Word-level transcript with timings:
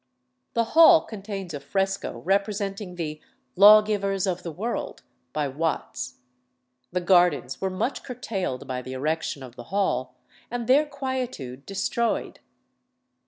The 0.55 0.63
hall 0.73 1.01
contains 1.05 1.53
a 1.53 1.59
fresco 1.59 2.21
representing 2.23 2.95
the 2.95 3.21
"Lawgivers 3.55 4.25
of 4.25 4.41
the 4.41 4.51
World," 4.51 5.03
by 5.31 5.47
Watts. 5.47 6.15
The 6.91 7.01
gardens 7.01 7.61
were 7.61 7.69
much 7.69 8.01
curtailed 8.01 8.65
by 8.67 8.81
the 8.81 8.93
erection 8.93 9.43
of 9.43 9.55
the 9.55 9.65
hall, 9.65 10.15
and 10.49 10.65
their 10.65 10.87
quietude 10.87 11.67
destroyed. 11.67 12.39